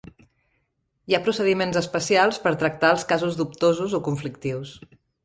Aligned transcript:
Hi 1.11 1.17
ha 1.17 1.19
procediments 1.27 1.77
especials 1.81 2.39
per 2.47 2.53
tractar 2.63 2.91
els 2.97 3.05
casos 3.13 3.39
dubtosos 3.43 3.95
o 3.99 4.01
conflictius. 4.09 4.73